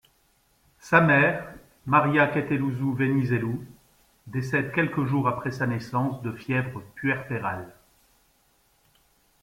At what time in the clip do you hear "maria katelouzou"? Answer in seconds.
1.85-2.95